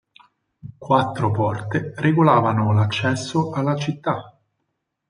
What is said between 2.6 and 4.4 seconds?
l'accesso alla città.